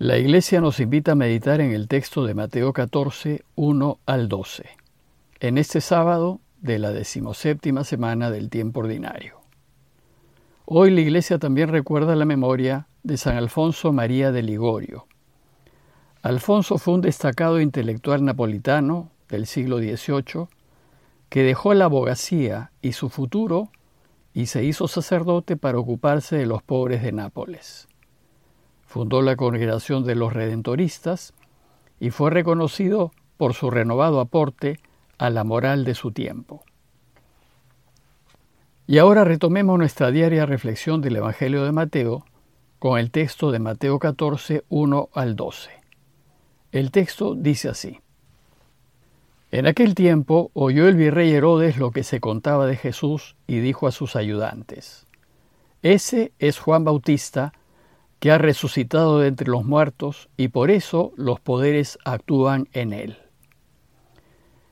La 0.00 0.16
Iglesia 0.16 0.60
nos 0.60 0.78
invita 0.78 1.10
a 1.10 1.16
meditar 1.16 1.60
en 1.60 1.72
el 1.72 1.88
texto 1.88 2.24
de 2.24 2.32
Mateo 2.32 2.72
14, 2.72 3.42
1 3.56 3.98
al 4.06 4.28
12, 4.28 4.64
en 5.40 5.58
este 5.58 5.80
sábado 5.80 6.38
de 6.60 6.78
la 6.78 6.92
decimoséptima 6.92 7.82
semana 7.82 8.30
del 8.30 8.48
tiempo 8.48 8.78
ordinario. 8.78 9.40
Hoy 10.66 10.92
la 10.92 11.00
Iglesia 11.00 11.40
también 11.40 11.70
recuerda 11.70 12.14
la 12.14 12.26
memoria 12.26 12.86
de 13.02 13.16
San 13.16 13.36
Alfonso 13.36 13.92
María 13.92 14.30
de 14.30 14.42
Ligorio. 14.42 15.08
Alfonso 16.22 16.78
fue 16.78 16.94
un 16.94 17.00
destacado 17.00 17.60
intelectual 17.60 18.24
napolitano 18.24 19.10
del 19.28 19.48
siglo 19.48 19.78
XVIII 19.78 20.46
que 21.28 21.42
dejó 21.42 21.74
la 21.74 21.86
abogacía 21.86 22.70
y 22.82 22.92
su 22.92 23.08
futuro 23.08 23.72
y 24.32 24.46
se 24.46 24.62
hizo 24.62 24.86
sacerdote 24.86 25.56
para 25.56 25.80
ocuparse 25.80 26.36
de 26.36 26.46
los 26.46 26.62
pobres 26.62 27.02
de 27.02 27.10
Nápoles. 27.10 27.88
Fundó 28.88 29.20
la 29.20 29.36
Congregación 29.36 30.02
de 30.04 30.14
los 30.14 30.32
Redentoristas 30.32 31.34
y 32.00 32.08
fue 32.08 32.30
reconocido 32.30 33.12
por 33.36 33.52
su 33.52 33.70
renovado 33.70 34.18
aporte 34.18 34.80
a 35.18 35.28
la 35.28 35.44
moral 35.44 35.84
de 35.84 35.94
su 35.94 36.10
tiempo. 36.10 36.62
Y 38.86 38.96
ahora 38.96 39.24
retomemos 39.24 39.78
nuestra 39.78 40.10
diaria 40.10 40.46
reflexión 40.46 41.02
del 41.02 41.16
Evangelio 41.16 41.64
de 41.64 41.72
Mateo 41.72 42.24
con 42.78 42.98
el 42.98 43.10
texto 43.10 43.50
de 43.50 43.58
Mateo 43.58 43.98
14, 43.98 44.64
1 44.70 45.10
al 45.12 45.36
12. 45.36 45.70
El 46.72 46.90
texto 46.90 47.34
dice 47.34 47.68
así. 47.68 48.00
En 49.50 49.66
aquel 49.66 49.94
tiempo 49.94 50.50
oyó 50.54 50.88
el 50.88 50.96
virrey 50.96 51.30
Herodes 51.32 51.76
lo 51.76 51.90
que 51.90 52.04
se 52.04 52.20
contaba 52.20 52.64
de 52.64 52.76
Jesús 52.76 53.36
y 53.46 53.58
dijo 53.58 53.86
a 53.86 53.92
sus 53.92 54.16
ayudantes, 54.16 55.06
Ese 55.82 56.32
es 56.38 56.58
Juan 56.58 56.84
Bautista, 56.84 57.52
que 58.20 58.30
ha 58.30 58.38
resucitado 58.38 59.20
de 59.20 59.28
entre 59.28 59.48
los 59.48 59.64
muertos 59.64 60.28
y 60.36 60.48
por 60.48 60.70
eso 60.70 61.12
los 61.16 61.40
poderes 61.40 61.98
actúan 62.04 62.68
en 62.72 62.92
él. 62.92 63.18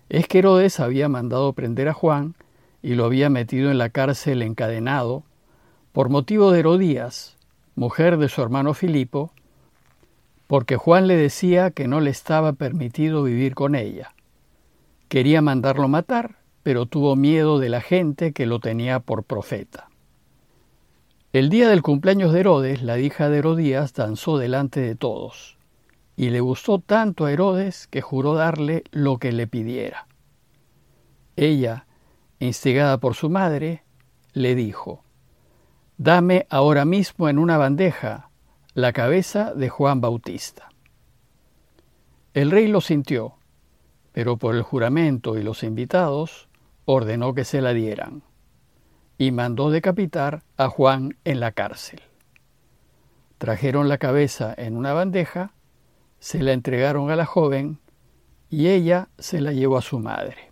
Es 0.09 0.27
que 0.27 0.39
Herodes 0.39 0.81
había 0.81 1.09
mandado 1.09 1.53
prender 1.53 1.89
a 1.89 1.93
Juan 1.93 2.35
y 2.83 2.95
lo 2.95 3.05
había 3.05 3.31
metido 3.31 3.71
en 3.71 3.79
la 3.79 3.91
cárcel 3.91 4.43
encadenado 4.43 5.25
por 5.93 6.09
motivo 6.09 6.53
de 6.53 6.61
Herodías, 6.61 7.37
mujer 7.75 8.19
de 8.19 8.29
su 8.29 8.43
hermano 8.43 8.75
Filipo, 8.75 9.33
porque 10.47 10.77
Juan 10.77 11.07
le 11.07 11.17
decía 11.17 11.71
que 11.71 11.89
no 11.89 12.01
le 12.01 12.11
estaba 12.11 12.53
permitido 12.53 13.23
vivir 13.23 13.55
con 13.55 13.75
ella. 13.75 14.15
Quería 15.09 15.43
mandarlo 15.43 15.89
matar, 15.89 16.37
pero 16.63 16.87
tuvo 16.87 17.17
miedo 17.17 17.59
de 17.59 17.69
la 17.69 17.81
gente 17.81 18.33
que 18.33 18.47
lo 18.47 18.61
tenía 18.61 19.01
por 19.01 19.25
profeta. 19.25 19.89
El 21.37 21.51
día 21.51 21.69
del 21.69 21.83
cumpleaños 21.83 22.33
de 22.33 22.41
Herodes, 22.41 22.81
la 22.81 22.99
hija 22.99 23.29
de 23.29 23.37
Herodías 23.37 23.93
danzó 23.93 24.39
delante 24.39 24.81
de 24.81 24.95
todos, 24.95 25.59
y 26.17 26.31
le 26.31 26.41
gustó 26.41 26.79
tanto 26.79 27.27
a 27.27 27.31
Herodes 27.31 27.89
que 27.89 28.01
juró 28.01 28.33
darle 28.33 28.85
lo 28.91 29.19
que 29.19 29.33
le 29.33 29.47
pidiera. 29.47 30.07
Ella, 31.37 31.85
instigada 32.39 32.97
por 33.01 33.15
su 33.15 33.29
madre, 33.29 33.83
le 34.33 34.55
dijo, 34.55 35.05
Dame 35.99 36.47
ahora 36.49 36.87
mismo 36.87 37.29
en 37.29 37.39
una 37.39 37.59
bandeja 37.59 38.31
la 38.73 38.95
cabeza 38.95 39.53
de 39.53 39.69
Juan 39.69 40.01
Bautista. 40.01 40.71
El 42.33 42.51
rey 42.51 42.67
lo 42.67 42.81
sintió, 42.81 43.35
pero 44.13 44.39
por 44.39 44.55
el 44.55 44.63
juramento 44.63 45.37
y 45.37 45.43
los 45.43 45.65
invitados 45.65 46.49
ordenó 46.87 47.35
que 47.35 47.45
se 47.45 47.61
la 47.61 47.75
dieran 47.75 48.23
y 49.19 49.31
mandó 49.31 49.71
decapitar 49.71 50.43
a 50.57 50.69
Juan 50.69 51.17
en 51.25 51.41
la 51.41 51.53
cárcel. 51.53 52.01
Trajeron 53.39 53.89
la 53.89 53.99
cabeza 53.99 54.55
en 54.57 54.77
una 54.77 54.93
bandeja, 54.93 55.53
se 56.19 56.43
la 56.43 56.53
entregaron 56.53 57.11
a 57.11 57.17
la 57.17 57.27
joven 57.27 57.79
y 58.49 58.69
ella 58.69 59.09
se 59.19 59.41
la 59.41 59.53
llevó 59.53 59.79
a 59.79 59.83
su 59.83 59.99
madre. 59.99 60.51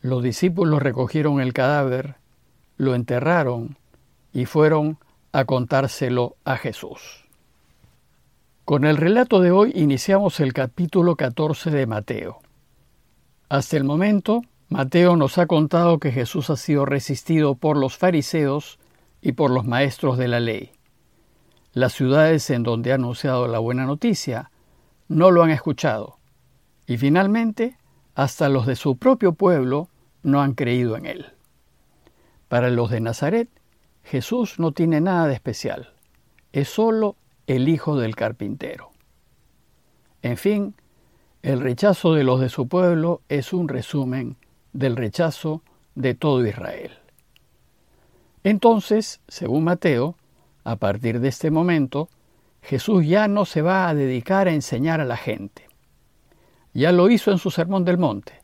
Los 0.00 0.22
discípulos 0.22 0.82
recogieron 0.82 1.40
el 1.40 1.52
cadáver, 1.52 2.16
lo 2.76 2.94
enterraron 2.94 3.78
y 4.32 4.46
fueron 4.46 4.98
a 5.30 5.44
contárselo 5.44 6.36
a 6.44 6.56
Jesús. 6.56 7.24
Con 8.64 8.84
el 8.84 8.96
relato 8.96 9.40
de 9.40 9.50
hoy 9.50 9.72
iniciamos 9.74 10.40
el 10.40 10.52
capítulo 10.52 11.16
14 11.16 11.70
de 11.70 11.86
Mateo. 11.86 12.40
Hasta 13.48 13.76
el 13.76 13.84
momento 13.84 14.42
Mateo 14.72 15.16
nos 15.16 15.36
ha 15.36 15.46
contado 15.46 15.98
que 15.98 16.12
Jesús 16.12 16.48
ha 16.48 16.56
sido 16.56 16.86
resistido 16.86 17.56
por 17.56 17.76
los 17.76 17.98
fariseos 17.98 18.78
y 19.20 19.32
por 19.32 19.50
los 19.50 19.66
maestros 19.66 20.16
de 20.16 20.28
la 20.28 20.40
ley. 20.40 20.72
Las 21.74 21.92
ciudades 21.92 22.48
en 22.48 22.62
donde 22.62 22.90
ha 22.90 22.94
anunciado 22.94 23.46
la 23.48 23.58
buena 23.58 23.84
noticia 23.84 24.50
no 25.08 25.30
lo 25.30 25.42
han 25.42 25.50
escuchado. 25.50 26.16
Y 26.86 26.96
finalmente, 26.96 27.76
hasta 28.14 28.48
los 28.48 28.64
de 28.64 28.76
su 28.76 28.96
propio 28.96 29.34
pueblo 29.34 29.90
no 30.22 30.40
han 30.40 30.54
creído 30.54 30.96
en 30.96 31.04
él. 31.04 31.26
Para 32.48 32.70
los 32.70 32.88
de 32.88 33.00
Nazaret, 33.00 33.50
Jesús 34.04 34.58
no 34.58 34.72
tiene 34.72 35.02
nada 35.02 35.26
de 35.26 35.34
especial. 35.34 35.92
Es 36.54 36.70
solo 36.70 37.16
el 37.46 37.68
hijo 37.68 37.98
del 37.98 38.16
carpintero. 38.16 38.90
En 40.22 40.38
fin, 40.38 40.74
el 41.42 41.60
rechazo 41.60 42.14
de 42.14 42.24
los 42.24 42.40
de 42.40 42.48
su 42.48 42.68
pueblo 42.68 43.20
es 43.28 43.52
un 43.52 43.68
resumen 43.68 44.38
del 44.72 44.96
rechazo 44.96 45.62
de 45.94 46.14
todo 46.14 46.46
Israel. 46.46 46.92
Entonces, 48.44 49.20
según 49.28 49.64
Mateo, 49.64 50.16
a 50.64 50.76
partir 50.76 51.20
de 51.20 51.28
este 51.28 51.50
momento, 51.50 52.08
Jesús 52.62 53.06
ya 53.06 53.28
no 53.28 53.44
se 53.44 53.62
va 53.62 53.88
a 53.88 53.94
dedicar 53.94 54.48
a 54.48 54.52
enseñar 54.52 55.00
a 55.00 55.04
la 55.04 55.16
gente. 55.16 55.66
Ya 56.72 56.92
lo 56.92 57.10
hizo 57.10 57.30
en 57.30 57.38
su 57.38 57.50
Sermón 57.50 57.84
del 57.84 57.98
Monte, 57.98 58.40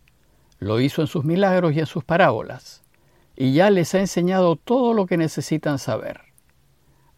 lo 0.58 0.80
hizo 0.80 1.00
en 1.00 1.06
sus 1.06 1.24
milagros 1.24 1.72
y 1.74 1.80
en 1.80 1.86
sus 1.86 2.04
parábolas, 2.04 2.82
y 3.36 3.52
ya 3.52 3.70
les 3.70 3.94
ha 3.94 4.00
enseñado 4.00 4.56
todo 4.56 4.92
lo 4.92 5.06
que 5.06 5.16
necesitan 5.16 5.78
saber. 5.78 6.20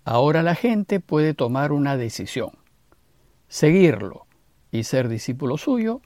Ahora 0.05 0.43
la 0.43 0.55
gente 0.55 1.01
puede 1.01 1.35
tomar 1.35 1.73
una 1.73 1.97
decisión, 1.97 2.51
seguirlo 3.49 4.27
y 4.71 4.85
ser 4.85 5.09
discípulo 5.09 5.57
suyo, 5.57 6.01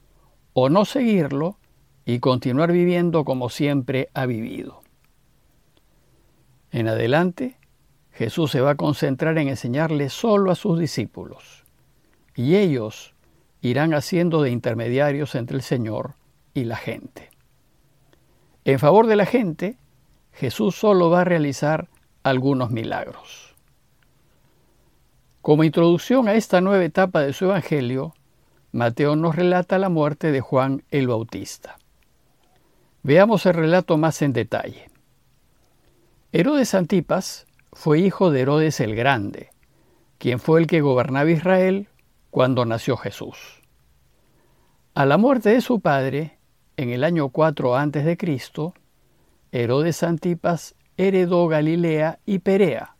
o 0.53 0.69
no 0.69 0.85
seguirlo 0.85 1.57
y 2.05 2.19
continuar 2.19 2.71
viviendo 2.71 3.25
como 3.25 3.49
siempre 3.49 4.09
ha 4.13 4.25
vivido. 4.25 4.81
En 6.71 6.87
adelante, 6.87 7.57
Jesús 8.11 8.51
se 8.51 8.61
va 8.61 8.71
a 8.71 8.75
concentrar 8.75 9.37
en 9.37 9.49
enseñarle 9.49 10.09
solo 10.09 10.51
a 10.51 10.55
sus 10.55 10.79
discípulos, 10.79 11.63
y 12.35 12.55
ellos 12.55 13.13
irán 13.61 13.93
haciendo 13.93 14.41
de 14.41 14.51
intermediarios 14.51 15.35
entre 15.35 15.57
el 15.57 15.63
Señor 15.63 16.13
y 16.53 16.65
la 16.65 16.75
gente. 16.75 17.29
En 18.63 18.79
favor 18.79 19.07
de 19.07 19.15
la 19.15 19.25
gente, 19.25 19.77
Jesús 20.31 20.75
solo 20.75 21.09
va 21.09 21.21
a 21.21 21.25
realizar 21.25 21.87
algunos 22.23 22.71
milagros. 22.71 23.55
Como 25.41 25.63
introducción 25.63 26.27
a 26.27 26.33
esta 26.33 26.61
nueva 26.61 26.83
etapa 26.83 27.21
de 27.21 27.33
su 27.33 27.45
Evangelio, 27.45 28.13
Mateo 28.71 29.15
nos 29.15 29.35
relata 29.35 29.77
la 29.77 29.89
muerte 29.89 30.31
de 30.31 30.41
Juan 30.41 30.83
el 30.89 31.07
Bautista. 31.07 31.77
Veamos 33.07 33.45
el 33.45 33.53
relato 33.53 33.97
más 33.97 34.23
en 34.23 34.33
detalle. 34.33 34.89
Herodes 36.31 36.73
Antipas 36.73 37.45
fue 37.71 37.99
hijo 37.99 38.31
de 38.31 38.41
Herodes 38.41 38.79
el 38.79 38.95
Grande, 38.95 39.51
quien 40.17 40.39
fue 40.39 40.59
el 40.59 40.65
que 40.65 40.81
gobernaba 40.81 41.29
Israel 41.29 41.87
cuando 42.31 42.65
nació 42.65 42.97
Jesús. 42.97 43.61
A 44.95 45.05
la 45.05 45.19
muerte 45.19 45.49
de 45.49 45.61
su 45.61 45.81
padre, 45.81 46.39
en 46.77 46.89
el 46.89 47.03
año 47.03 47.29
4 47.29 47.75
a.C., 47.75 48.17
Herodes 49.51 50.01
Antipas 50.01 50.73
heredó 50.97 51.47
Galilea 51.47 52.17
y 52.25 52.39
Perea, 52.39 52.95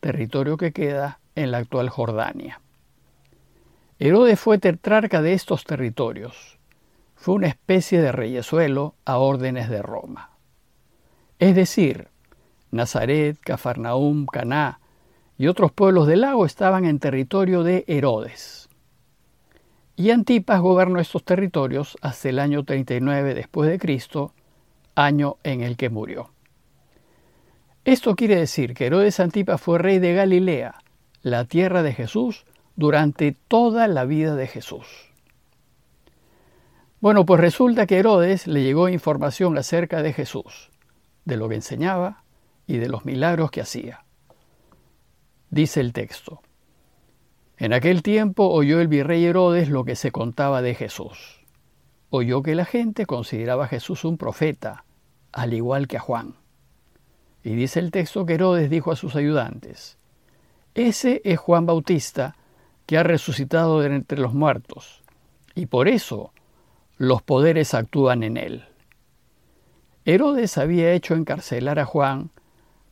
territorio 0.00 0.56
que 0.56 0.72
queda 0.72 1.20
en 1.36 1.52
la 1.52 1.58
actual 1.58 1.90
Jordania. 1.90 2.60
Herodes 4.00 4.40
fue 4.40 4.58
tetrarca 4.58 5.22
de 5.22 5.34
estos 5.34 5.62
territorios 5.62 6.58
fue 7.22 7.36
una 7.36 7.46
especie 7.46 8.02
de 8.02 8.10
reyesuelo 8.10 8.96
a 9.04 9.18
órdenes 9.18 9.68
de 9.68 9.80
Roma. 9.80 10.30
Es 11.38 11.54
decir, 11.54 12.08
Nazaret, 12.72 13.38
Cafarnaum, 13.38 14.26
Caná 14.26 14.80
y 15.38 15.46
otros 15.46 15.70
pueblos 15.70 16.08
del 16.08 16.22
lago 16.22 16.44
estaban 16.44 16.84
en 16.84 16.98
territorio 16.98 17.62
de 17.62 17.84
Herodes. 17.86 18.68
Y 19.94 20.10
Antipas 20.10 20.60
gobernó 20.60 20.98
estos 20.98 21.22
territorios 21.22 21.96
hasta 22.00 22.28
el 22.28 22.40
año 22.40 22.64
39 22.64 23.34
después 23.34 23.70
de 23.70 23.78
Cristo, 23.78 24.34
año 24.96 25.36
en 25.44 25.60
el 25.60 25.76
que 25.76 25.90
murió. 25.90 26.32
Esto 27.84 28.16
quiere 28.16 28.34
decir 28.34 28.74
que 28.74 28.86
Herodes 28.86 29.20
Antipas 29.20 29.60
fue 29.60 29.78
rey 29.78 30.00
de 30.00 30.12
Galilea, 30.14 30.74
la 31.22 31.44
tierra 31.44 31.84
de 31.84 31.92
Jesús, 31.92 32.46
durante 32.74 33.36
toda 33.46 33.86
la 33.86 34.06
vida 34.06 34.34
de 34.34 34.48
Jesús. 34.48 35.11
Bueno, 37.02 37.26
pues 37.26 37.40
resulta 37.40 37.88
que 37.88 37.98
Herodes 37.98 38.46
le 38.46 38.62
llegó 38.62 38.88
información 38.88 39.58
acerca 39.58 40.04
de 40.04 40.12
Jesús, 40.12 40.70
de 41.24 41.36
lo 41.36 41.48
que 41.48 41.56
enseñaba 41.56 42.22
y 42.64 42.76
de 42.76 42.88
los 42.88 43.04
milagros 43.04 43.50
que 43.50 43.60
hacía. 43.60 44.04
Dice 45.50 45.80
el 45.80 45.92
texto. 45.92 46.42
En 47.56 47.72
aquel 47.72 48.04
tiempo 48.04 48.46
oyó 48.46 48.80
el 48.80 48.86
virrey 48.86 49.24
Herodes 49.24 49.68
lo 49.68 49.84
que 49.84 49.96
se 49.96 50.12
contaba 50.12 50.62
de 50.62 50.76
Jesús. 50.76 51.44
Oyó 52.08 52.40
que 52.40 52.54
la 52.54 52.66
gente 52.66 53.04
consideraba 53.04 53.64
a 53.64 53.68
Jesús 53.68 54.04
un 54.04 54.16
profeta, 54.16 54.84
al 55.32 55.54
igual 55.54 55.88
que 55.88 55.96
a 55.96 56.00
Juan. 56.00 56.36
Y 57.42 57.56
dice 57.56 57.80
el 57.80 57.90
texto 57.90 58.26
que 58.26 58.34
Herodes 58.34 58.70
dijo 58.70 58.92
a 58.92 58.96
sus 58.96 59.16
ayudantes, 59.16 59.98
Ese 60.76 61.20
es 61.24 61.40
Juan 61.40 61.66
Bautista, 61.66 62.36
que 62.86 62.96
ha 62.96 63.02
resucitado 63.02 63.80
de 63.80 63.92
entre 63.92 64.20
los 64.20 64.34
muertos, 64.34 65.02
y 65.56 65.66
por 65.66 65.88
eso 65.88 66.32
los 67.02 67.20
poderes 67.20 67.74
actúan 67.74 68.22
en 68.22 68.36
él. 68.36 68.64
Herodes 70.04 70.56
había 70.56 70.92
hecho 70.92 71.16
encarcelar 71.16 71.80
a 71.80 71.84
Juan 71.84 72.30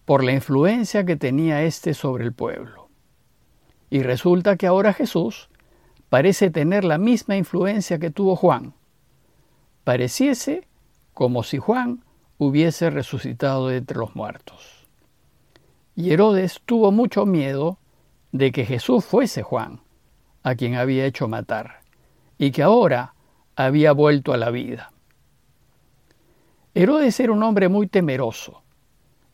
por 0.04 0.24
la 0.24 0.32
influencia 0.32 1.06
que 1.06 1.14
tenía 1.14 1.62
éste 1.62 1.94
sobre 1.94 2.24
el 2.24 2.32
pueblo. 2.32 2.88
Y 3.88 4.02
resulta 4.02 4.56
que 4.56 4.66
ahora 4.66 4.94
Jesús 4.94 5.48
parece 6.08 6.50
tener 6.50 6.82
la 6.82 6.98
misma 6.98 7.36
influencia 7.36 8.00
que 8.00 8.10
tuvo 8.10 8.34
Juan. 8.34 8.74
Pareciese 9.84 10.66
como 11.14 11.44
si 11.44 11.58
Juan 11.58 12.02
hubiese 12.36 12.90
resucitado 12.90 13.68
de 13.68 13.76
entre 13.76 13.98
los 13.98 14.16
muertos. 14.16 14.88
Y 15.94 16.10
Herodes 16.10 16.60
tuvo 16.66 16.90
mucho 16.90 17.26
miedo 17.26 17.78
de 18.32 18.50
que 18.50 18.66
Jesús 18.66 19.04
fuese 19.04 19.44
Juan, 19.44 19.82
a 20.42 20.56
quien 20.56 20.74
había 20.74 21.06
hecho 21.06 21.28
matar, 21.28 21.82
y 22.38 22.50
que 22.50 22.64
ahora 22.64 23.14
había 23.66 23.92
vuelto 23.92 24.32
a 24.32 24.36
la 24.36 24.50
vida. 24.50 24.92
Herodes 26.74 27.18
era 27.20 27.32
un 27.32 27.42
hombre 27.42 27.68
muy 27.68 27.86
temeroso, 27.88 28.62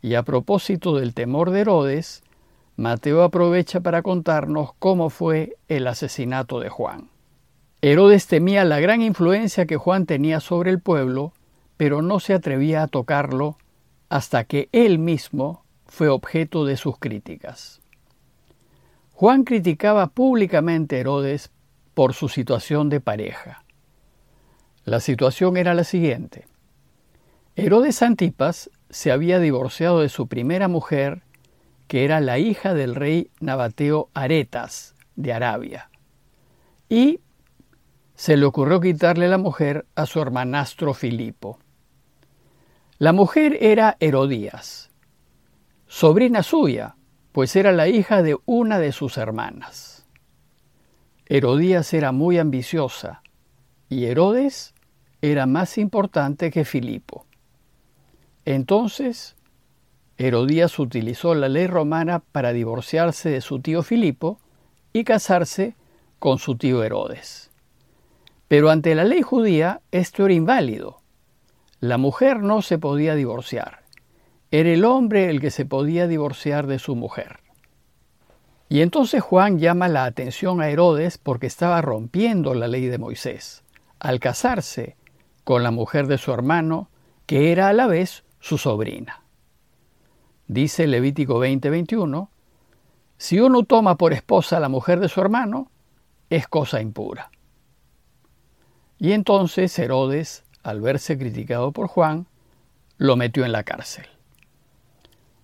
y 0.03 0.15
a 0.15 0.23
propósito 0.23 0.97
del 0.97 1.15
temor 1.15 1.51
de 1.51 1.61
Herodes, 1.61 2.23
Mateo 2.77 3.23
aprovecha 3.23 3.81
para 3.81 4.03
contarnos 4.03 4.73
cómo 4.79 5.11
fue 5.11 5.57
el 5.69 5.87
asesinato 5.87 6.61
de 6.61 6.69
Juan. 6.69 7.09
Herodes 7.83 8.27
temía 8.27 8.65
la 8.65 8.81
gran 8.81 9.03
influencia 9.03 9.67
que 9.67 9.77
Juan 9.77 10.07
tenía 10.07 10.41
sobre 10.41 10.71
el 10.71 10.81
pueblo, 10.81 11.33
pero 11.77 12.03
no 12.03 12.21
se 12.21 12.35
atrevía 12.35 12.83
a 12.83 12.89
tocarlo 12.89 13.59
hasta 14.09 14.45
que 14.45 14.69
él 14.73 14.99
mismo 14.99 15.65
fue 15.87 16.09
objeto 16.09 16.65
de 16.65 16.77
sus 16.77 16.99
críticas. 16.99 17.81
Juan 19.13 19.45
criticaba 19.45 20.09
públicamente 20.09 20.97
a 20.97 21.01
Herodes 21.01 21.51
por 21.95 22.13
su 22.13 22.29
situación 22.29 22.89
de 22.89 23.01
pareja. 23.01 23.63
La 24.87 25.01
situación 25.01 25.57
era 25.57 25.75
la 25.75 25.83
siguiente. 25.83 26.47
Herodes 27.57 28.03
Antipas 28.03 28.71
se 28.89 29.11
había 29.11 29.41
divorciado 29.41 30.01
de 30.01 30.09
su 30.09 30.29
primera 30.29 30.69
mujer, 30.69 31.23
que 31.89 32.05
era 32.05 32.21
la 32.21 32.39
hija 32.39 32.73
del 32.73 32.95
rey 32.95 33.33
Nabateo 33.41 34.11
Aretas 34.15 34.95
de 35.17 35.33
Arabia, 35.33 35.91
y 36.89 37.19
se 38.15 38.37
le 38.37 38.47
ocurrió 38.47 38.81
quitarle 38.81 39.27
la 39.27 39.39
mujer 39.39 39.87
a 39.97 40.07
su 40.07 40.21
hermanastro 40.21 40.95
Filipo. 40.95 41.59
La 42.99 43.13
mujer 43.13 43.59
era 43.61 43.97
Herodías, 43.99 44.93
sobrina 45.89 46.45
suya, 46.45 46.95
pues 47.33 47.57
era 47.57 47.73
la 47.73 47.89
hija 47.89 48.23
de 48.23 48.37
una 48.45 48.79
de 48.79 48.93
sus 48.93 49.19
hermanas. 49.19 50.07
Herodías 51.27 51.93
era 51.93 52.13
muy 52.13 52.39
ambiciosa 52.39 53.21
y 53.89 54.05
Herodes 54.05 54.75
era 55.31 55.47
más 55.47 55.79
importante 55.79 56.51
que 56.51 56.65
Filipo. 56.65 57.27
Entonces, 58.45 59.37
Herodías 60.19 60.79
utilizó 60.79 61.35
la 61.35 61.49
ley 61.49 61.67
romana 61.67 62.21
para 62.21 62.53
divorciarse 62.53 63.29
de 63.29 63.41
su 63.41 63.61
tío 63.61 63.83
Filipo 63.83 64.39
y 64.93 65.05
casarse 65.05 65.75
con 66.19 66.39
su 66.39 66.57
tío 66.57 66.83
Herodes. 66.83 67.51
Pero 68.49 68.71
ante 68.71 68.95
la 68.95 69.05
ley 69.05 69.23
judía 69.23 69.81
esto 69.91 70.25
era 70.25 70.35
inválido. 70.35 71.01
La 71.81 71.99
mujer 71.99 72.43
no 72.43 72.63
se 72.63 72.79
podía 72.79 73.15
divorciar. 73.15 73.83
Era 74.51 74.71
el 74.71 74.85
hombre 74.85 75.29
el 75.29 75.41
que 75.41 75.51
se 75.51 75.67
podía 75.67 76.07
divorciar 76.07 76.67
de 76.67 76.79
su 76.79 76.95
mujer. 76.95 77.41
Y 78.69 78.81
entonces 78.81 79.23
Juan 79.23 79.59
llama 79.59 79.89
la 79.89 80.05
atención 80.05 80.61
a 80.61 80.69
Herodes 80.69 81.19
porque 81.19 81.47
estaba 81.47 81.83
rompiendo 81.83 82.55
la 82.55 82.69
ley 82.69 82.87
de 82.87 82.99
Moisés, 82.99 83.63
al 83.99 84.19
casarse 84.19 84.97
con 85.47 85.63
la 85.63 85.71
mujer 85.71 86.09
de 86.09 86.19
su 86.19 86.33
hermano, 86.33 86.91
que 87.25 87.53
era 87.53 87.69
a 87.69 87.73
la 87.73 87.87
vez 87.87 88.25
su 88.41 88.59
sobrina. 88.59 89.23
Dice 90.49 90.89
Levítico 90.89 91.39
20:21, 91.39 92.31
si 93.17 93.39
uno 93.39 93.63
toma 93.63 93.97
por 93.97 94.13
esposa 94.13 94.57
a 94.57 94.61
la 94.61 94.69
mujer 94.69 94.99
de 94.99 95.09
su 95.09 95.21
hermano, 95.21 95.71
es 96.31 96.49
cosa 96.49 96.81
impura. 96.83 97.31
Y 98.99 99.13
entonces 99.13 99.79
Herodes, 99.79 100.43
al 100.65 100.81
verse 100.81 101.17
criticado 101.17 101.71
por 101.71 101.87
Juan, 101.87 102.27
lo 102.97 103.15
metió 103.15 103.45
en 103.45 103.53
la 103.53 103.63
cárcel. 103.63 104.07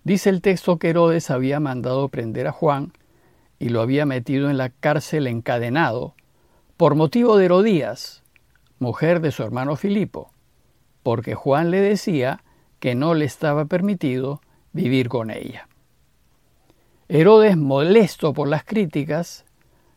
Dice 0.03 0.31
el 0.31 0.43
texto 0.43 0.81
que 0.81 0.91
Herodes 0.91 1.31
había 1.31 1.61
mandado 1.61 2.09
prender 2.09 2.49
a 2.49 2.53
Juan 2.53 2.93
y 3.61 3.69
lo 3.69 3.81
había 3.81 4.05
metido 4.05 4.51
en 4.51 4.57
la 4.57 4.71
cárcel 4.71 5.29
encadenado 5.29 6.17
por 6.77 6.97
motivo 6.97 7.37
de 7.37 7.45
Herodías, 7.45 8.22
mujer 8.83 9.21
de 9.21 9.31
su 9.31 9.43
hermano 9.43 9.77
Filipo, 9.77 10.31
porque 11.03 11.35
Juan 11.35 11.71
le 11.71 11.81
decía 11.81 12.45
que 12.81 12.95
no 12.95 13.15
le 13.15 13.25
estaba 13.25 13.65
permitido 13.65 14.43
vivir 14.73 15.09
con 15.09 15.31
ella. 15.31 15.69
Herodes, 17.09 17.57
molesto 17.57 18.33
por 18.35 18.49
las 18.49 18.65
críticas, 18.65 19.45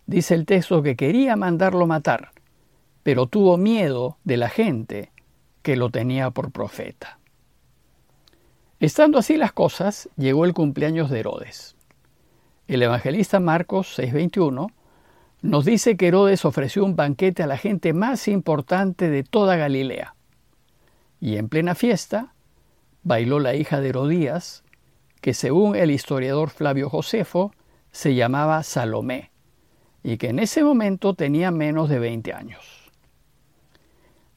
dice 0.05 0.35
el 0.35 0.45
texto 0.45 0.83
que 0.83 0.95
quería 0.95 1.35
mandarlo 1.35 1.87
matar, 1.87 2.31
pero 3.03 3.25
tuvo 3.25 3.57
miedo 3.57 4.17
de 4.23 4.37
la 4.37 4.49
gente 4.49 5.11
que 5.61 5.75
lo 5.75 5.89
tenía 5.89 6.31
por 6.31 6.51
profeta. 6.51 7.19
Estando 8.79 9.17
así 9.17 9.37
las 9.37 9.51
cosas, 9.51 10.09
llegó 10.15 10.45
el 10.45 10.53
cumpleaños 10.53 11.09
de 11.09 11.19
Herodes. 11.19 11.75
El 12.67 12.83
evangelista 12.83 13.39
Marcos 13.39 13.97
6:21 13.97 14.71
nos 15.45 15.63
dice 15.63 15.95
que 15.95 16.07
Herodes 16.07 16.43
ofreció 16.43 16.83
un 16.83 16.95
banquete 16.95 17.43
a 17.43 17.47
la 17.47 17.57
gente 17.57 17.93
más 17.93 18.27
importante 18.27 19.09
de 19.11 19.23
toda 19.23 19.55
Galilea. 19.55 20.15
Y 21.21 21.37
en 21.37 21.49
plena 21.49 21.75
fiesta, 21.75 22.33
bailó 23.03 23.39
la 23.39 23.53
hija 23.53 23.79
de 23.79 23.89
Herodías, 23.89 24.63
que 25.21 25.35
según 25.35 25.75
el 25.75 25.91
historiador 25.91 26.49
Flavio 26.49 26.89
Josefo 26.89 27.51
se 27.91 28.15
llamaba 28.15 28.63
Salomé, 28.63 29.31
y 30.03 30.17
que 30.17 30.29
en 30.29 30.39
ese 30.39 30.63
momento 30.63 31.13
tenía 31.13 31.51
menos 31.51 31.89
de 31.89 31.99
20 31.99 32.33
años. 32.33 32.91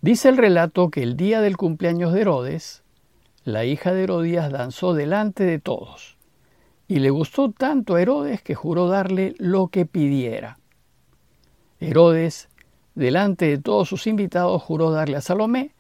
Dice 0.03 0.29
el 0.29 0.37
relato 0.37 0.91
que 0.91 1.03
el 1.03 1.17
día 1.17 1.41
del 1.41 1.57
cumpleaños 1.57 2.13
de 2.13 2.21
Herodes, 2.21 2.83
la 3.45 3.65
hija 3.65 3.95
de 3.95 4.05
Herodías 4.05 4.53
danzó 4.53 4.93
delante 4.93 5.45
de 5.45 5.59
todos, 5.59 6.19
y 6.87 6.99
le 6.99 7.09
gustó 7.09 7.51
tanto 7.51 7.95
a 7.95 8.03
Herodes 8.03 8.43
que 8.43 8.55
juró 8.55 8.89
darle 8.89 9.35
lo 9.39 9.69
que 9.69 9.87
pidiera. 9.87 10.58
Herodes, 11.81 12.49
delante 12.95 13.47
de 13.47 13.59
todos 13.59 13.89
sus 13.89 14.07
invitados, 14.07 14.63
juró 14.63 14.91
darle 14.91 15.17
a 15.17 15.21
Salomé 15.21 15.75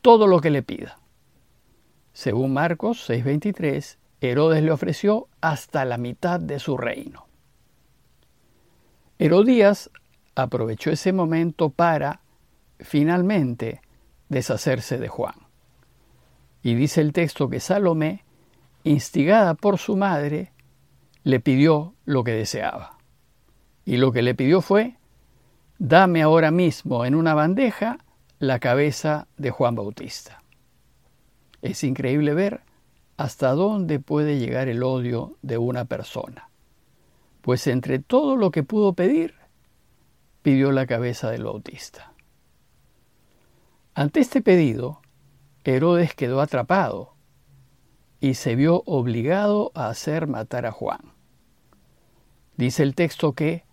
todo 0.00 0.26
lo 0.26 0.40
que 0.40 0.50
le 0.50 0.62
pida. 0.62 0.98
Según 2.12 2.52
Marcos 2.52 3.08
6:23, 3.08 3.98
Herodes 4.20 4.62
le 4.62 4.70
ofreció 4.70 5.28
hasta 5.40 5.84
la 5.84 5.98
mitad 5.98 6.40
de 6.40 6.58
su 6.58 6.76
reino. 6.76 7.26
Herodías 9.18 9.90
aprovechó 10.34 10.90
ese 10.90 11.12
momento 11.12 11.70
para, 11.70 12.20
finalmente, 12.78 13.80
deshacerse 14.28 14.98
de 14.98 15.08
Juan. 15.08 15.34
Y 16.62 16.74
dice 16.74 17.00
el 17.00 17.12
texto 17.12 17.48
que 17.48 17.60
Salomé, 17.60 18.24
instigada 18.82 19.54
por 19.54 19.78
su 19.78 19.96
madre, 19.96 20.52
le 21.22 21.40
pidió 21.40 21.94
lo 22.04 22.24
que 22.24 22.32
deseaba. 22.32 22.98
Y 23.84 23.98
lo 23.98 24.12
que 24.12 24.22
le 24.22 24.34
pidió 24.34 24.60
fue, 24.60 24.96
dame 25.78 26.22
ahora 26.22 26.50
mismo 26.50 27.04
en 27.04 27.14
una 27.14 27.34
bandeja 27.34 27.98
la 28.38 28.58
cabeza 28.58 29.26
de 29.36 29.50
Juan 29.50 29.74
Bautista. 29.74 30.42
Es 31.62 31.84
increíble 31.84 32.34
ver 32.34 32.62
hasta 33.16 33.52
dónde 33.52 34.00
puede 34.00 34.38
llegar 34.38 34.68
el 34.68 34.82
odio 34.82 35.36
de 35.42 35.58
una 35.58 35.84
persona, 35.84 36.50
pues 37.40 37.66
entre 37.66 37.98
todo 37.98 38.36
lo 38.36 38.50
que 38.50 38.62
pudo 38.62 38.92
pedir, 38.92 39.34
pidió 40.42 40.72
la 40.72 40.86
cabeza 40.86 41.30
del 41.30 41.44
Bautista. 41.44 42.12
Ante 43.94 44.20
este 44.20 44.42
pedido, 44.42 45.00
Herodes 45.64 46.14
quedó 46.14 46.40
atrapado 46.40 47.14
y 48.20 48.34
se 48.34 48.56
vio 48.56 48.82
obligado 48.86 49.70
a 49.74 49.88
hacer 49.88 50.26
matar 50.26 50.66
a 50.66 50.72
Juan. 50.72 51.12
Dice 52.56 52.82
el 52.82 52.94
texto 52.94 53.32
que 53.32 53.64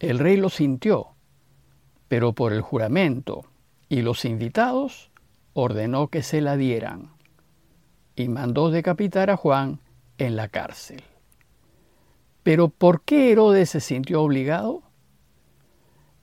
el 0.00 0.18
rey 0.18 0.36
lo 0.36 0.48
sintió, 0.48 1.11
pero 2.12 2.34
por 2.34 2.52
el 2.52 2.60
juramento 2.60 3.46
y 3.88 4.02
los 4.02 4.26
invitados 4.26 5.10
ordenó 5.54 6.08
que 6.08 6.22
se 6.22 6.42
la 6.42 6.58
dieran 6.58 7.08
y 8.16 8.28
mandó 8.28 8.70
decapitar 8.70 9.30
a 9.30 9.38
Juan 9.38 9.80
en 10.18 10.36
la 10.36 10.48
cárcel. 10.48 11.02
Pero 12.42 12.68
¿por 12.68 13.00
qué 13.00 13.32
Herodes 13.32 13.70
se 13.70 13.80
sintió 13.80 14.20
obligado? 14.20 14.82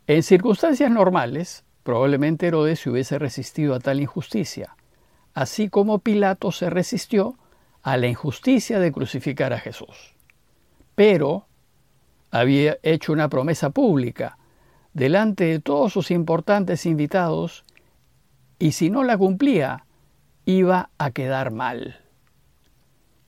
En 0.05 0.21
circunstancias 0.21 0.91
normales, 0.91 1.65
probablemente 1.81 2.45
Herodes 2.45 2.81
se 2.81 2.91
hubiese 2.91 3.17
resistido 3.17 3.73
a 3.73 3.79
tal 3.79 3.99
injusticia, 3.99 4.75
así 5.33 5.69
como 5.69 5.97
Pilato 5.97 6.51
se 6.51 6.69
resistió 6.69 7.35
a 7.81 7.97
la 7.97 8.05
injusticia 8.05 8.77
de 8.77 8.91
crucificar 8.91 9.53
a 9.53 9.59
Jesús. 9.59 10.13
Pero 10.93 11.47
había 12.29 12.77
hecho 12.83 13.11
una 13.11 13.27
promesa 13.27 13.71
pública 13.71 14.37
delante 14.99 15.45
de 15.45 15.59
todos 15.59 15.93
sus 15.93 16.11
importantes 16.11 16.85
invitados 16.85 17.63
y 18.59 18.73
si 18.73 18.89
no 18.89 19.05
la 19.05 19.17
cumplía, 19.17 19.85
iba 20.43 20.89
a 20.97 21.11
quedar 21.11 21.51
mal. 21.51 22.01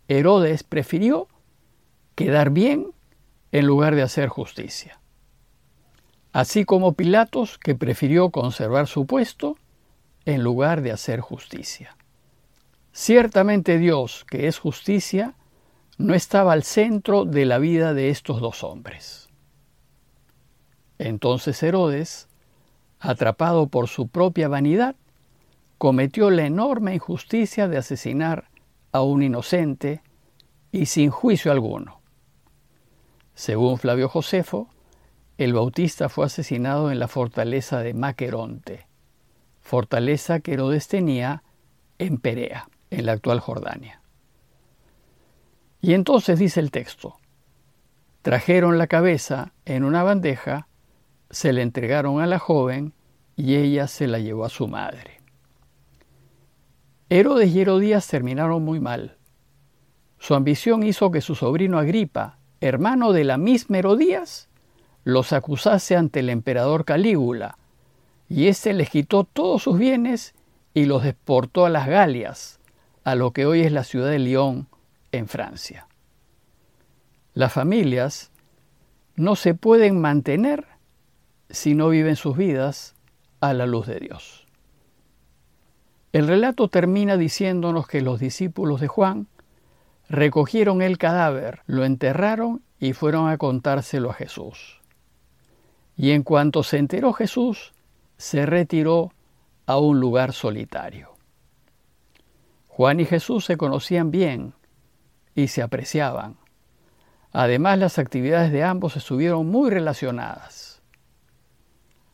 Herodes 0.10 0.64
prefirió 0.64 1.30
quedar 2.16 2.50
bien 2.50 2.92
en 3.54 3.66
lugar 3.66 3.96
de 3.96 4.02
hacer 4.02 4.28
justicia. 4.28 5.00
Así 6.34 6.66
como 6.66 6.94
Pilatos, 6.94 7.58
que 7.58 7.74
prefirió 7.74 8.32
conservar 8.32 8.88
su 8.88 9.06
puesto 9.06 9.56
en 10.26 10.44
lugar 10.44 10.82
de 10.82 10.92
hacer 10.92 11.22
justicia. 11.22 11.96
Ciertamente 12.92 13.78
Dios, 13.78 14.26
que 14.30 14.48
es 14.48 14.60
justicia, 14.60 15.36
no 15.98 16.16
estaba 16.16 16.52
al 16.52 16.64
centro 16.64 17.24
de 17.24 17.46
la 17.46 17.60
vida 17.60 17.94
de 17.94 18.10
estos 18.10 18.42
dos 18.42 18.62
hombres. 18.66 19.31
Entonces 21.04 21.64
Herodes, 21.64 22.28
atrapado 23.00 23.66
por 23.66 23.88
su 23.88 24.08
propia 24.08 24.48
vanidad, 24.48 24.96
cometió 25.80 26.30
la 26.30 26.46
enorme 26.46 26.94
injusticia 26.94 27.68
de 27.68 27.78
asesinar 27.78 28.50
a 28.92 29.02
un 29.02 29.24
inocente 29.24 30.04
y 30.72 30.86
sin 30.86 31.10
juicio 31.10 31.52
alguno. 31.52 32.02
Según 33.34 33.80
Flavio 33.80 34.10
Josefo, 34.10 34.70
el 35.40 35.54
Bautista 35.54 36.08
fue 36.08 36.28
asesinado 36.28 36.92
en 36.92 37.00
la 37.00 37.08
fortaleza 37.08 37.80
de 37.80 37.96
Maqueronte, 37.96 38.86
fortaleza 39.60 40.40
que 40.40 40.54
Herodes 40.54 40.88
tenía 40.88 41.42
en 41.98 42.20
Perea, 42.20 42.70
en 42.92 43.08
la 43.08 43.14
actual 43.14 43.40
Jordania. 43.40 44.04
Y 45.82 45.96
entonces 45.96 46.38
dice 46.38 46.60
el 46.60 46.70
texto, 46.70 47.18
trajeron 48.22 48.78
la 48.78 48.86
cabeza 48.86 49.54
en 49.66 49.84
una 49.84 50.04
bandeja, 50.04 50.68
se 51.32 51.54
la 51.54 51.62
entregaron 51.62 52.22
a 52.22 52.28
la 52.28 52.40
joven 52.40 52.94
y 53.36 53.56
ella 53.56 53.88
se 53.88 54.08
la 54.08 54.20
llevó 54.20 54.46
a 54.46 54.50
su 54.50 54.68
madre. 54.68 55.20
Herodes 57.10 57.54
y 57.54 57.62
Herodías 57.62 58.08
terminaron 58.08 58.64
muy 58.64 58.80
mal. 58.80 59.18
Su 60.20 60.36
ambición 60.36 60.84
hizo 60.84 61.12
que 61.12 61.22
su 61.22 61.36
sobrino 61.36 61.80
Agripa, 61.80 62.38
hermano 62.60 63.12
de 63.12 63.24
la 63.24 63.38
misma 63.38 63.80
Herodías, 63.80 64.50
los 65.04 65.34
acusase 65.34 65.96
ante 65.96 66.20
el 66.20 66.30
emperador 66.30 66.86
Calígula, 66.86 67.58
y 68.30 68.48
éste 68.48 68.74
les 68.74 68.90
quitó 68.90 69.24
todos 69.24 69.64
sus 69.64 69.78
bienes 69.78 70.36
y 70.74 70.86
los 70.86 71.04
deportó 71.04 71.66
a 71.66 71.70
las 71.70 71.88
Galias, 71.88 72.60
a 73.04 73.16
lo 73.16 73.32
que 73.32 73.46
hoy 73.46 73.62
es 73.62 73.72
la 73.72 73.84
ciudad 73.84 74.10
de 74.10 74.20
Lyon, 74.20 74.68
en 75.12 75.28
Francia. 75.28 75.88
Las 77.34 77.52
familias 77.52 78.32
no 79.16 79.36
se 79.36 79.54
pueden 79.54 80.00
mantener 80.00 80.71
si 81.52 81.76
no 81.76 81.90
viven 81.90 82.16
sus 82.16 82.36
vidas 82.36 82.96
a 83.40 83.54
la 83.54 83.66
luz 83.66 83.88
de 83.88 84.00
Dios. 84.00 84.48
El 86.14 86.28
relato 86.28 86.68
termina 86.68 87.16
diciéndonos 87.16 87.88
que 87.88 88.02
los 88.02 88.20
discípulos 88.20 88.82
de 88.82 88.88
Juan 88.88 89.28
recogieron 90.10 90.82
el 90.82 90.98
cadáver, 90.98 91.62
lo 91.68 91.86
enterraron 91.86 92.62
y 92.80 92.94
fueron 92.94 93.30
a 93.30 93.38
contárselo 93.38 94.10
a 94.10 94.14
Jesús. 94.14 94.82
Y 95.96 96.12
en 96.12 96.24
cuanto 96.24 96.64
se 96.64 96.78
enteró 96.78 97.14
Jesús, 97.14 97.74
se 98.18 98.46
retiró 98.46 99.14
a 99.66 99.78
un 99.78 100.00
lugar 100.00 100.34
solitario. 100.34 101.12
Juan 102.68 103.00
y 103.00 103.06
Jesús 103.06 103.46
se 103.46 103.58
conocían 103.58 104.12
bien 104.12 104.54
y 105.36 105.48
se 105.48 105.62
apreciaban. 105.62 106.38
Además, 107.32 107.80
las 107.80 108.00
actividades 108.00 108.52
de 108.52 108.64
ambos 108.64 108.98
estuvieron 108.98 109.48
muy 109.48 109.70
relacionadas. 109.70 110.71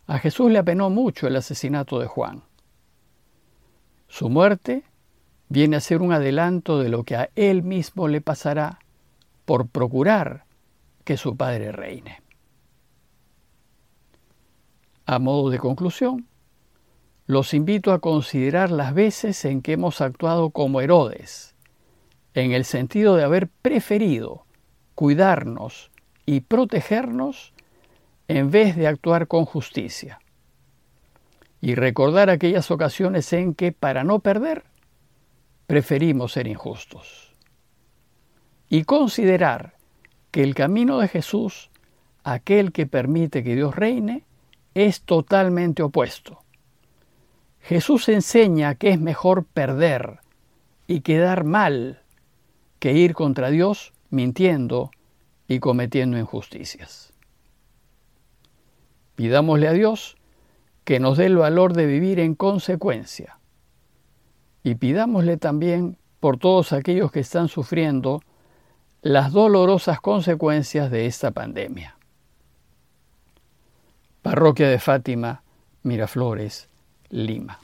A 0.07 0.19
Jesús 0.19 0.49
le 0.49 0.59
apenó 0.59 0.89
mucho 0.89 1.27
el 1.27 1.35
asesinato 1.35 1.99
de 1.99 2.07
Juan. 2.07 2.43
Su 4.07 4.29
muerte 4.29 4.85
viene 5.49 5.75
a 5.75 5.81
ser 5.81 6.01
un 6.01 6.13
adelanto 6.13 6.79
de 6.79 6.87
lo 6.87 7.03
que 7.03 7.17
a 7.17 7.29
él 7.35 7.61
mismo 7.61 8.07
le 8.07 8.21
pasará 8.21 8.79
por 9.43 9.67
procurar 9.67 10.45
que 11.03 11.17
su 11.17 11.35
padre 11.35 11.73
reine. 11.73 12.21
A 15.05 15.19
modo 15.19 15.49
de 15.49 15.59
conclusión, 15.59 16.27
los 17.25 17.53
invito 17.53 17.91
a 17.91 17.99
considerar 17.99 18.71
las 18.71 18.93
veces 18.93 19.43
en 19.43 19.61
que 19.61 19.73
hemos 19.73 19.99
actuado 19.99 20.51
como 20.51 20.79
Herodes, 20.79 21.55
en 22.33 22.53
el 22.53 22.63
sentido 22.63 23.15
de 23.15 23.23
haber 23.23 23.49
preferido 23.49 24.45
cuidarnos 24.95 25.91
y 26.25 26.41
protegernos 26.41 27.53
en 28.27 28.51
vez 28.51 28.75
de 28.75 28.87
actuar 28.87 29.27
con 29.27 29.45
justicia 29.45 30.19
y 31.61 31.75
recordar 31.75 32.29
aquellas 32.29 32.69
ocasiones 32.71 33.31
en 33.33 33.53
que, 33.53 33.71
para 33.71 34.03
no 34.03 34.19
perder, 34.19 34.63
preferimos 35.65 36.33
ser 36.33 36.47
injustos. 36.47 37.33
Y 38.69 38.83
considerar 38.83 39.73
que 40.31 40.43
el 40.43 40.55
camino 40.55 40.99
de 40.99 41.07
Jesús, 41.07 41.69
aquel 42.23 42.71
que 42.71 42.85
permite 42.85 43.43
que 43.43 43.55
Dios 43.55 43.75
reine, 43.75 44.23
es 44.73 45.01
totalmente 45.01 45.81
opuesto. 45.81 46.43
Jesús 47.61 48.07
enseña 48.09 48.75
que 48.75 48.89
es 48.89 48.99
mejor 48.99 49.45
perder 49.45 50.19
y 50.85 51.01
quedar 51.01 51.43
mal 51.43 52.01
que 52.79 52.93
ir 52.93 53.13
contra 53.13 53.49
Dios 53.49 53.93
mintiendo 54.09 54.91
y 55.47 55.59
cometiendo 55.59 56.17
injusticias. 56.17 57.13
Pidámosle 59.17 59.67
a 59.67 59.73
Dios 59.73 60.15
que 60.83 60.99
nos 60.99 61.17
dé 61.17 61.25
el 61.25 61.37
valor 61.37 61.73
de 61.73 61.87
vivir 61.87 62.19
en 62.19 62.35
consecuencia. 62.35 63.39
Y 64.63 64.75
pidámosle 64.75 65.37
también 65.37 65.97
por 66.19 66.37
todos 66.37 66.71
aquellos 66.71 67.11
que 67.11 67.21
están 67.21 67.47
sufriendo 67.47 68.21
las 69.01 69.31
dolorosas 69.31 69.99
consecuencias 70.01 70.91
de 70.91 71.07
esta 71.07 71.31
pandemia. 71.31 71.97
Parroquia 74.21 74.69
de 74.69 74.77
Fátima, 74.77 75.41
Miraflores, 75.81 76.69
Lima. 77.09 77.59